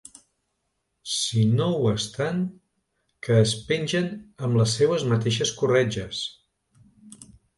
[1.15, 2.39] Si no ho estan,
[3.27, 4.09] que es pengen
[4.47, 6.23] amb les seues mateixes corretges.